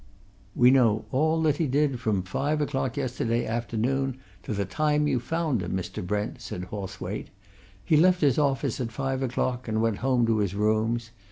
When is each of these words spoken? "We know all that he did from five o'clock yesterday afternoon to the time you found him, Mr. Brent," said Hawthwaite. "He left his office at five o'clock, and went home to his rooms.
"We 0.55 0.71
know 0.71 1.05
all 1.11 1.43
that 1.43 1.57
he 1.57 1.67
did 1.67 1.99
from 1.99 2.23
five 2.23 2.59
o'clock 2.59 2.97
yesterday 2.97 3.45
afternoon 3.45 4.17
to 4.41 4.51
the 4.51 4.65
time 4.65 5.07
you 5.07 5.19
found 5.19 5.61
him, 5.61 5.73
Mr. 5.77 6.03
Brent," 6.03 6.41
said 6.41 6.63
Hawthwaite. 6.63 7.29
"He 7.85 7.97
left 7.97 8.21
his 8.21 8.39
office 8.39 8.81
at 8.81 8.91
five 8.91 9.21
o'clock, 9.21 9.67
and 9.67 9.79
went 9.79 9.97
home 9.97 10.25
to 10.25 10.37
his 10.39 10.55
rooms. 10.55 11.11